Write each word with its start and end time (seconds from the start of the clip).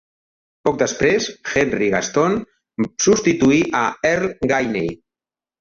Poc 0.67 0.77
després, 0.81 1.27
Henry 1.57 1.89
Gaston 1.95 2.39
substituí 3.07 3.63
a 3.81 3.85
Earl 4.15 4.29
Gainey. 4.55 4.93